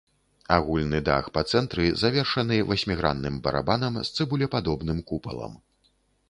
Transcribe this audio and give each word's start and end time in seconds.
Агульны 0.53 1.01
дах 1.09 1.27
па 1.35 1.43
цэнтры 1.51 1.85
завершаны 2.03 2.57
васьмігранным 2.71 3.37
барабанам 3.49 4.01
з 4.07 4.19
цыбулепадобным 4.19 4.99
купалам. 5.13 5.53